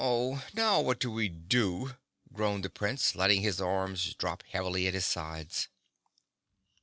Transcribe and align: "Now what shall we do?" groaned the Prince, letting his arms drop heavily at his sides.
"Now 0.55 0.81
what 0.81 1.03
shall 1.03 1.11
we 1.11 1.29
do?" 1.29 1.95
groaned 2.33 2.65
the 2.65 2.71
Prince, 2.71 3.13
letting 3.13 3.41
his 3.43 3.61
arms 3.61 4.15
drop 4.15 4.41
heavily 4.49 4.87
at 4.87 4.95
his 4.95 5.05
sides. 5.05 5.67